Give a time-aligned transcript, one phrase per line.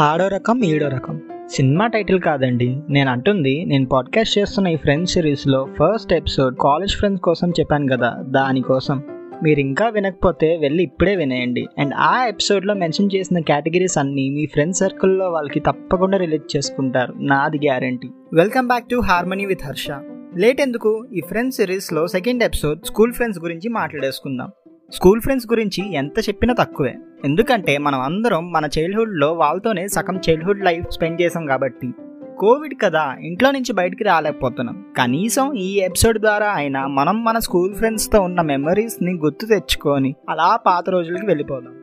[0.00, 1.20] ఆడో రకం ఈడో రకం.
[1.50, 2.80] సినిమా టైటిల్ కాదండి.
[2.88, 8.16] నేను అంటుంది నేను పాడ్కాస్ట్ చేస్తున్న ఈ ఫ్రెండ్స్ సిరీస్లో ఫస్ట్ ఎపిసోడ్ కాలేజ్ ఫ్రెండ్స్ కోసం చెప్పాను కదా
[8.20, 9.02] దానికోసం.
[9.42, 11.66] మీరు ఇంకా వినకపోతే వెళ్ళి ఇప్పుడే వినేయండి.
[11.78, 17.14] అండ్ ఆ ఎపిసోడ్లో మెన్షన్ చేసిన కేటగిరీస్ అన్నీ మీ ఫ్రెండ్ సర్కిల్లో వాళ్ళకి తప్పకుండా రిలీజ్ చేసుకుంటారు.
[17.18, 18.08] నాది guarantee.
[18.32, 19.90] Welcome back to Harmony with Harsha.
[20.36, 21.06] Late ఎందుకు?
[21.14, 24.50] ఈ ఫ్రెండ్స్ సిరీస్లో సెకండ్ ఎపిసోడ్ స్కూల్ ఫ్రెండ్స్ గురించి మాట్లాడేసుకుందాం.
[24.92, 26.94] స్కూల్ ఫ్రెండ్స్ గురించి ఎంత చెప్పినా తక్కువే.
[27.24, 31.92] ఎందుకంటే మనం అందరం మన చైల్డ్హుడ్లో వాళ్ళతోనే సగం చైల్డ్హుడ్ లైఫ్ స్పెండ్ చేసాం కాబట్టి.
[32.38, 34.84] కోవిడ్ కదా ఇంట్లో నుంచి బయటికి రాలేకపోతున్నాం.
[34.96, 40.90] కనీసం ఈ ఎపిసోడ్ ద్వారా అయినా మనం మన స్కూల్ ఫ్రెండ్స్తో ఉన్న మెమరీస్ని గుర్తు తెచ్చుకొని అలా పాత
[40.90, 41.74] రోజులకి వెళ్ళిపోదాం.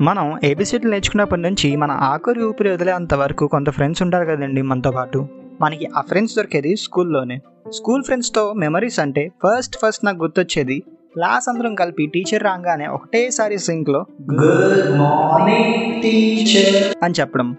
[0.00, 5.28] మనం ఏబిసిడ్లు నేర్చుకున్నప్పటి నుంచి మన ఆఖరి ఊపిరి వదిలేంత వరకు కొంత ఫ్రెండ్స్ ఉంటారు కదండి మనతో పాటు.
[5.60, 7.40] మనకి ఆ ఫ్రెండ్స్ దొరికేది స్కూల్లోనే.
[7.72, 10.82] స్కూల్ ఫ్రెండ్స్తో మెమరీస్ అంటే ఫస్ట్ ఫస్ట్ నాకు గుర్తొచ్చేది
[11.16, 17.56] క్లాస్ అందరం కలిపి టీచర్ రాగానే ఒకటేసారి సింక్లో గుడ్ మార్నింగ్ టీచర్ అని చెప్పడం.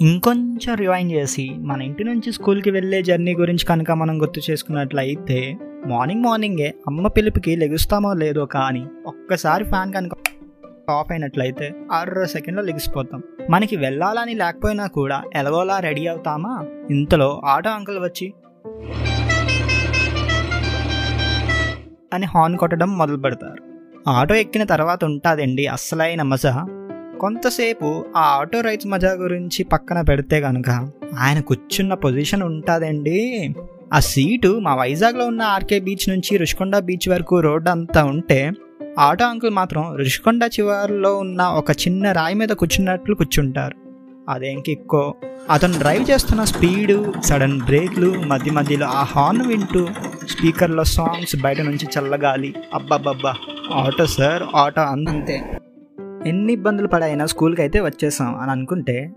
[0.00, 6.22] ఇంకొంచెం రివైండ్ చేసి మన ఇంటి నుంచి స్కూల్కి వెళ్ళే జర్నీ గురించి కనుక మనం గుర్తు చేసుకున్నట్లయితే మార్నింగ్
[6.22, 10.12] మార్నింగే అమ్మ పిలుపుకి లెగుస్తామో లేదో కానీ ఒక్కసారి ఫ్యాన్ కనుక
[10.90, 13.22] ఆఫ్ అయినట్లయితే ఆరు సెకండ్లో లెగిసిపోతాం.
[13.50, 16.66] మనకి వెళ్ళాలని లేకపోయినా కూడా ఎలాగోలా రెడీ అవుతామా?
[16.90, 18.32] ఇంతలో ఆటో అంకుల్ వచ్చి
[22.14, 23.74] అని హార్న్ కొట్టడం మొదలు పెడతారు
[24.10, 26.66] ఆటో ఎక్కిన తర్వాత ఉంటుందండి అస్సలైన మజా.
[27.20, 30.70] కొంతసేపు ఆ ఆటో రైడ్స్ మజా గురించి పక్కన పెడితే కనుక
[31.18, 33.54] ఆయన కూర్చున్న పొజిషన్ ఉంటుందండి.
[33.94, 38.52] ఆ సీటు మా వైజాగ్లో ఉన్న ఆర్కే బీచ్ నుంచి రుషికొండ బీచ్ వరకు రోడ్ అంతా ఉంటే
[38.98, 43.76] ఆటో అంకుల్ మాత్రం రుషికొండ చివరిలో ఉన్న ఒక చిన్న రాయి మీద కూర్చున్నట్లు కూర్చుంటారు.
[44.28, 45.14] అదేం కిక్కో?
[45.50, 49.88] అతను డ్రైవ్ చేస్తున్న స్పీడు సడన్ బ్రేక్లు మధ్య మధ్యలో ఆ హార్న్ వింటూ
[50.30, 52.54] స్పీకర్లో సాంగ్స్ బయట నుంచి చల్లగాలి.
[52.74, 53.34] అబ్బబ్బబ్బా.
[53.72, 55.42] ఆటో సార్ ఆటో అంతే
[56.26, 59.10] ఎన్ని ఇబ్బందులు పడైనా స్కూల్కి అయితే వచ్చేసాం అని అనుకుంటే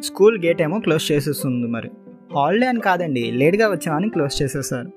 [0.00, 1.90] స్కూల్ గేట్ ఏమో క్లోజ్ చేసేస్తుంది మరి.
[2.34, 4.88] హాలిడే అని కాదండి లేట్గా వచ్చామని క్లోజ్ చేసేసారు.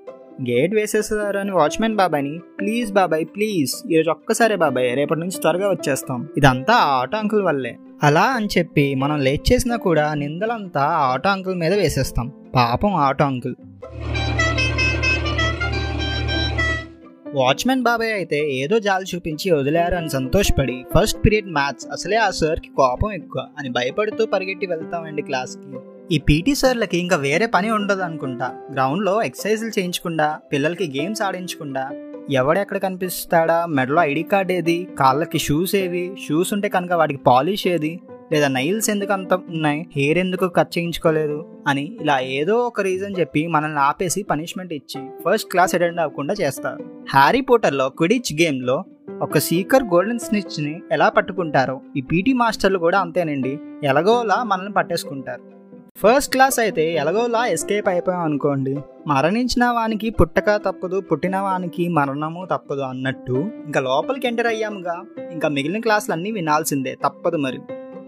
[0.50, 3.94] గేట్ వేసేసారు అని వాచ్మెన్ బాబాయ్ని ప్లీజ్ బాబాయ్ ప్లీజ్.
[3.94, 6.28] ఈరోజు ఒక్కసారే బాబాయ్ రేపటి నుంచి త్వరగా వచ్చేస్తాం.
[6.38, 7.78] ఇదంతా ఆటో అంకుల్ వల్లే.
[8.04, 12.32] అలా అని చెప్పి మనం లేట్ చేసినా కూడా నిందలంతా ఆటో అంకుల్ మీద వేసేస్తాం.
[12.56, 13.56] పాపం ఆటో అంకుల్.
[17.34, 22.70] వాచ్మెన్ బాబాయ్ అయితే ఏదో జాలి చూపించి వదిలేరు అని సంతోషపడి ఫస్ట్ పీరియడ్ మ్యాథ్స్ అసలే ఆ సార్కి
[22.70, 25.78] కోపం ఎక్కువ అని భయపడుతూ పరిగెట్టి వెళ్తామండి క్లాస్కి.
[26.16, 28.54] ఈ పీటీ సార్లకి ఇంకా వేరే పని ఉండదు అనుకుంటా.
[28.74, 31.90] గ్రౌండ్లో ఎక్సర్సైజులు చేయించకుండా పిల్లలకి గేమ్స్ ఆడించకుండా.
[32.32, 33.66] ఎవడెక్కడ కనిపిస్తాడా?
[33.66, 34.88] మెడలో ఐడి కార్డ్ ఏది?
[35.00, 36.16] కాళ్ళకి షూస్ ఏవి?
[36.28, 38.00] షూస్ ఉంటే కనుక వాడికి పాలిష్ ఏది?
[38.32, 39.86] లేదా నైల్స్ ఎందుకు అంత ఉన్నాయి?
[39.96, 41.60] హెయిర్ ఎందుకు కట్ చేయించుకోలేదు?
[41.68, 46.84] అని ఇలా ఏదో ఒక రీజన్ చెప్పి మనల్ని ఆపేసి పనిష్మెంట్ ఇచ్చి ఫస్ట్ క్లాస్ అటెండ్ అవ్వకుండా చేస్తారు.
[47.10, 48.84] హ్యారీ పోటర్లో క్విడిచ్ గేమ్లో
[49.22, 53.60] ఒక సీకర్ గోల్డెన్ స్నిచ్ని ఎలా పట్టుకుంటారో ఈ పీటీ మాస్టర్లు కూడా అంతేనండి.
[53.84, 55.62] ఎలాగోలా మనల్ని పట్టేసుకుంటారు.
[55.98, 58.78] ఫస్ట్ క్లాస్ అయితే ఎలాగోలా ఎస్కేప్ అయిపోయాం అనుకోండి.
[59.08, 65.04] మరణించిన వానికి పుట్టక తప్పదు పుట్టిన వానికి మరణము తప్పదు అన్నట్టు ఇంకా లోపలికి ఎంటర్ అయ్యాముగా.
[65.32, 67.60] ఇంకా మిగిలిన క్లాసులు అన్నీ వినాల్సిందే తప్పదు మరి.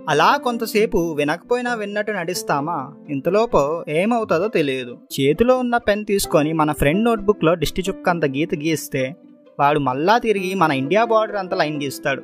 [0.10, 4.98] అలా కొంతసేపు వినకపోయినా విన్నట్టు నడుస్తామా ఇంతలోపు ఏమవుతుందో తెలియదు.
[5.20, 9.16] చేతిలో ఉన్న పెన్ తీసుకొని మన ఫ్రెండ్ నోట్బుక్లో దిష్టి చుక్క అంత గీత గీస్తే
[9.60, 12.24] వాడు మళ్ళా తిరిగి మన ఇండియా బార్డర్ అంత లైన్ గీస్తాడు.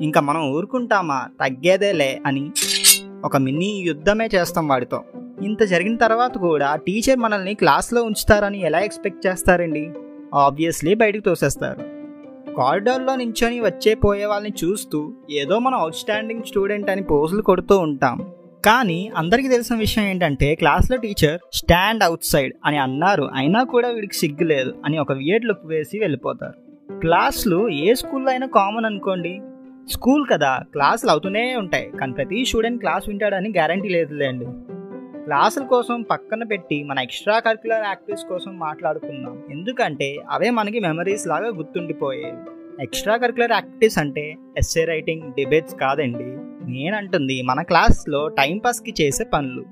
[0.00, 1.28] ఇంకా మనం ఊరుకుంటామా?
[1.40, 2.50] తగ్గేదేలే అని
[3.24, 5.02] ఒక మినీ యుద్ధమే చేస్తాం వాడితో.
[5.42, 9.90] ఇంత జరిగిన తర్వాత కూడా టీచర్ మనల్ని క్లాస్లో ఉంచుతారని ఎలా ఎక్స్పెక్ట్ చేస్తారండి?
[10.34, 11.93] ఆబ్వియస్లీ బయటకు తోసేస్తారు.
[12.56, 18.26] కారిడార్లో నించొని వచ్చే పోయే వాళ్ళని చూస్తూ ఏదో మనం అవుట్ స్టాండింగ్ స్టూడెంట్ అని పోజులు కొడుతూ ఉంటాం.
[18.66, 23.30] కానీ అందరికీ తెలిసిన విషయం ఏంటంటే క్లాస్లో టీచర్ స్టాండ్ అవుట్ సైడ్ అని అన్నారు.
[23.34, 26.54] అయినా కూడా వీడికి సిగ్గు లేదు అని ఒక వియర్డ్ లుక్ వేసి వెళ్ళిపోతారు.
[27.00, 29.40] క్లాసులు ఏ స్కూల్లో అయినా కామన్ అనుకోండి.
[29.88, 31.90] స్కూల్ కదా క్లాసులు అవుతూనే ఉంటాయి.
[32.00, 34.46] కానీ ప్రతి స్టూడెంట్ క్లాస్ వింటాడని గ్యారంటీ లేదులేండి.
[35.24, 39.42] క్లాసుల కోసం పక్కన పెట్టి మన ఎక్స్ట్రా కరిక్యులర్ యాక్టివిటీస్ కోసం మాట్లాడుకుందాం.
[39.50, 42.36] ఎందుకంటే అవే మనకి మెమరీస్ లాగా గుర్తుండిపోయేవి.
[42.82, 46.24] ఎక్స్ట్రా కరిక్యులర్ యాక్టివిటీస్ అంటే ఎస్సే రైటింగ్ డిబేట్స్ కాదండి.
[46.72, 49.64] నేనంటుంది మన క్లాస్లో టైంపాస్కి చేసే పనులు.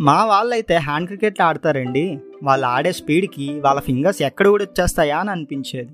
[0.00, 2.18] మా వాళ్ళైతే హ్యాండ్ క్రికెట్ ఆడతారండి.
[2.42, 5.92] వాళ్ళు ఆడే స్పీడ్కి వాళ్ళ ఫింగర్స్ ఎక్కడ కూడా వచ్చేస్తాయా అని అనిపించేది.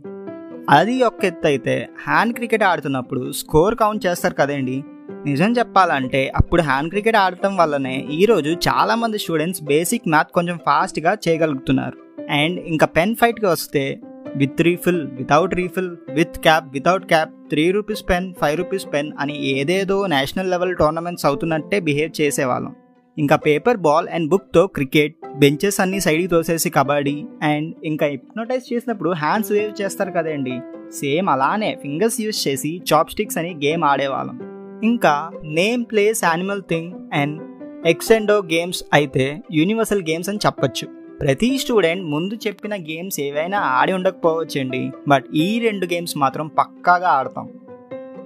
[0.71, 4.85] అది ఒక్క ఎత్తు అయితే హ్యాండ్ క్రికెట్ ఆడుతున్నప్పుడు స్కోర్ కౌంట్ చేస్తారు కదండి.
[5.26, 11.97] నిజం చెప్పాలంటే అప్పుడు హ్యాండ్ క్రికెట్ ఆడటం వల్లనే ఈరోజు చాలామంది స్టూడెంట్స్ బేసిక్ మ్యాథ్ కొంచెం ఫాస్ట్గా చేయగలుగుతున్నారు.
[12.31, 14.00] అండ్ ఇంకా పెన్ ఫైట్కి వస్తే
[14.37, 19.47] with refill without refill with cap without cap three rupees pen five rupees pen అని
[19.47, 22.75] ఏదేదో నేషనల్ లెవెల్ టోర్నమెంట్స్ అవుతున్నట్టే బిహేవ్ చేసేవాళ్ళం.
[23.19, 29.11] ఇంకా పేపర్ బాల్ అండ్ బుక్తో క్రికెట్ బెంచెస్ అన్ని సైడ్కి తోసేసి కబడ్డీ అండ్ ఇంకా హిప్నోటైజ్ చేసినప్పుడు
[29.11, 30.61] హ్యాండ్స్ వేవ్ చేస్తారు కదండి.
[30.93, 34.57] సేమ్ అలానే ఫింగర్స్ యూస్ చేసి చాప్ స్టిక్స్ అని గేమ్ ఆడేవాళ్ళం.
[34.85, 37.43] ఇంకా name place animal thing and
[37.87, 40.89] ఎక్సెండో games అయితే యూనివర్సల్ గేమ్స్ అని చెప్పొచ్చు.
[41.21, 44.91] ప్రతి స్టూడెంట్ ముందు చెప్పిన గేమ్స్ ఏవైనా ఆడి ఉండకపోవచ్చండి.
[45.09, 47.49] బట్ ఈ రెండు గేమ్స్ మాత్రం పక్కాగా ఆడతాం.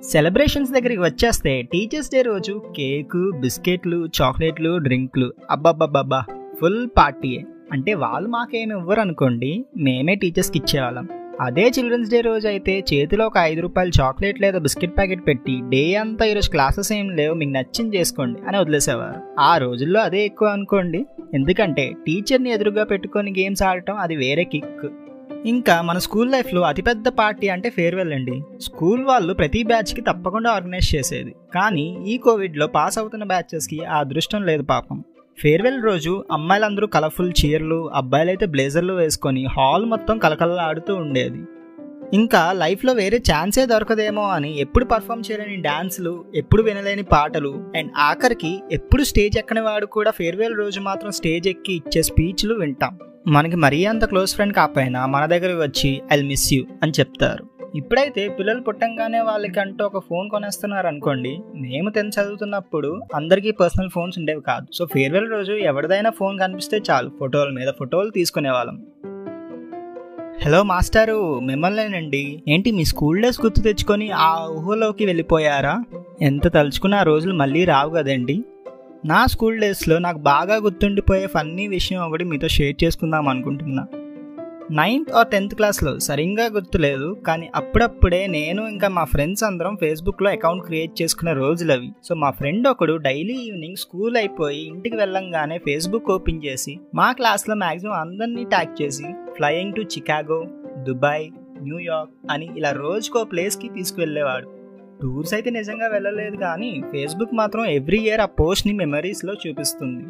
[0.02, 6.24] సెలబ్రేషన్స్ దగ్గరికి వచ్చేస్తే టీచర్స్ డే రోజు కేకు బిస్కెట్లు చాక్లెట్లు డ్రింక్లు అబ్బబ్బబ్బబ్బా
[6.60, 11.08] ఫుల్ పార్టీయే అంటే వాళ్ళు మాకేమి ఇవ్వరు అనుకోండి మేమే టీచర్స్కి ఇచ్చేవాళ్ళం.
[11.40, 15.94] అదే చిల్డ్రన్స్ డే రోజు అయితే చేతిలో ఒక ఐదు రూపాయలు చాక్లెట్ లేదా బిస్కెట్ ప్యాకెట్ పెట్టి డే
[15.94, 19.40] అంతా ఈరోజు క్లాసెస్ ఏం లేవు మీకు నచ్చింది చేసుకోండి అని వదిలేసేవారు.
[19.40, 21.06] ఆ రోజుల్లో అదే ఎక్కువ అనుకోండి.
[21.34, 24.86] ఎందుకంటే టీచర్ని ఎదురుగా పెట్టుకొని గేమ్స్ ఆడటం అది వేరే కిక్.
[25.46, 28.42] ఇంకా మన స్కూల్ లైఫ్లో అతిపెద్ద పార్టీ అంటే ఫేర్వెల్ అండి.
[28.60, 31.34] స్కూల్ వాళ్ళు ప్రతి బ్యాచ్కి తప్పకుండా ఆర్గనైజ్ చేసేది.
[31.54, 35.04] కానీ ఈ కోవిడ్లో పాస్ అవుతున్న బ్యాచెస్కి ఆ అదృష్టం లేదు పాపం.
[35.38, 41.42] ఫేర్వెల్ రోజు అమ్మాయిలందరూ కలర్ఫుల్ చీరలు అబ్బాయిలైతే బ్లేజర్లు వేసుకొని హాల్ మొత్తం కలకలలాడుతూ ఉండేది.
[42.14, 48.62] ఇంకా లైఫ్లో వేరే ఛాన్సే దొరకదేమో అని ఎప్పుడు పర్ఫామ్ చేయలేని డ్యాన్సులు ఎప్పుడు వినలేని పాటలు అండ్ ఆఖరికి
[48.72, 52.98] ఎప్పుడు స్టేజ్ ఎక్కని వాడు కూడా ఫేర్వెల్ రోజు మాత్రం స్టేజ్ ఎక్కి ఇచ్చే స్పీచ్లు వింటాం.
[53.28, 57.44] మనకి మరీ అంత క్లోజ్ ఫ్రెండ్ కాకపోయినా మన దగ్గరకు వచ్చి ఐ మిస్ యూ అని చెప్తారు.
[57.76, 64.18] ఇప్పుడైతే పిల్లలు పుట్టంగానే వాళ్ళకి అంటూ ఒక ఫోన్ కొనేస్తున్నారు అనుకోండి మేము టెన్త్ చదువుతున్నప్పుడు అందరికీ పర్సనల్ ఫోన్స్
[64.18, 64.66] ఉండేవి కాదు.
[64.72, 68.86] సో ఫేర్వెల్ రోజు ఎవరిదైనా ఫోన్ కనిపిస్తే చాలు ఫోటోల మీద ఫోటోలు తీసుకునేవాళ్ళం.
[70.44, 72.42] హలో మాస్టారు మిమ్మల్నేనండి.
[72.48, 75.84] ఏంటి మీ స్కూల్ డేస్ గుర్తు తెచ్చుకొని ఆ ఊహలోకి వెళ్ళిపోయారా?
[76.22, 78.44] ఎంత తలుచుకున్న ఆ రోజులు మళ్ళీ రావు కదండి.
[79.04, 83.86] నా స్కూల్ డేస్లో నాకు బాగా గుర్తుండిపోయే ఫన్నీ విషయం ఒకటి మీతో షేర్ చేసుకుందాం అనుకుంటున్నా.
[84.74, 90.64] నైన్త్ ఆర్ టెన్త్ క్లాస్లో సరిగ్గా గుర్తులేదు కానీ అప్పుడప్పుడే నేను ఇంకా మా ఫ్రెండ్స్ అందరం ఫేస్బుక్లో అకౌంట్
[90.64, 91.88] క్రియేట్ చేసుకునే రోజులు అవి.
[92.04, 97.54] సో మా ఫ్రెండ్ ఒకడు డైలీ ఈవినింగ్ స్కూల్ అయిపోయి ఇంటికి వెళ్ళంగానే ఫేస్బుక్ ఓపెన్ చేసి మా క్లాస్లో
[97.54, 99.04] మ్యాక్సిమం అందరినీ ట్యాగ్ చేసి
[99.36, 100.46] flying to Chicago
[100.82, 101.30] Dubai
[101.62, 104.48] New York అని ఇలా రోజుకో ప్లేస్కి తీసుకువెళ్ళేవాడు.
[105.02, 110.04] టూర్స్ అయితే నిజంగా వెళ్ళలేదు కానీ ఫేస్బుక్ మాత్రం ఎవ్రీ ఇయర్ ఆ పోస్ట్ని మెమరీస్లో చూపిస్తుంది.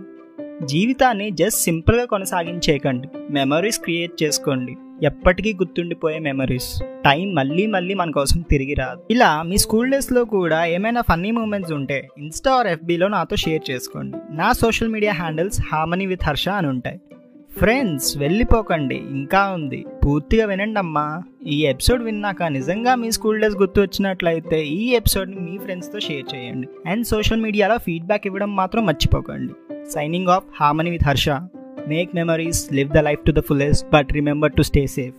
[0.67, 3.09] జీవితాన్ని జస్ట్ సింపుల్గా కొనసాగించేయకండి.
[3.31, 4.77] మెమరీస్ క్రియేట్ చేసుకోండి.
[5.03, 9.03] ఎప్పటికీ గుర్తుండిపోయే మెమరీస్ టైం మళ్ళీ మళ్ళీ మన కోసం తిరిగి రాదు.
[9.11, 14.19] ఇలా మీ స్కూల్ డేస్లో కూడా ఏమైనా ఫన్నీ మూమెంట్స్ ఉంటే ఇన్స్టా ఆర్ ఎఫ్బీలో నాతో షేర్ చేసుకోండి.
[14.31, 17.01] నా social media handles Harmony with Harsha అని ఉంటాయి.
[17.59, 18.95] ఫ్రెండ్స్ వెళ్ళిపోకండి.
[18.95, 19.85] ఇంకా ఉంది.
[20.07, 21.23] పూర్తిగా వినండి అమ్మా.
[21.47, 26.69] ఈ ఎపిసోడ్ విన్నాక నిజంగా మీ స్కూల్ డేస్ గుర్తు వచ్చినట్లయితే ఈ ఎపిసోడ్ని మీ ఫ్రెండ్స్తో షేర్ చేయండి.
[26.87, 29.72] అండ్ సోషల్ మీడియాలో ఫీడ్బ్యాక్ ఇవ్వడం మాత్రం మర్చిపోకండి.
[29.85, 31.49] Signing off, Harmony with Harsha.
[31.87, 35.15] Make memories, live the life to the fullest, but remember to stay safe.